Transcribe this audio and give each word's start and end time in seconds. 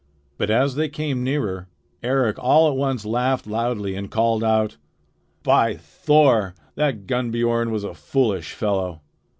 But 0.39 0.49
as 0.49 0.73
they 0.73 0.89
came 0.89 1.23
nearer, 1.23 1.67
Eric 2.01 2.39
all 2.39 2.67
at 2.71 2.75
once 2.75 3.05
laughed 3.05 3.45
loudly 3.45 3.93
and 3.95 4.09
called 4.09 4.43
out: 4.43 4.77
"By 5.43 5.75
Thor, 5.77 6.55
that 6.73 7.05
Gunnbiorn 7.05 7.69
was 7.69 7.83
a 7.83 7.93
foolish 7.93 8.53
fellow. 8.53 9.01